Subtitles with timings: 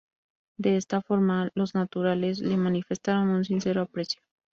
[0.57, 4.19] De esta forma, los naturales le manifestaron un sincero aprecio.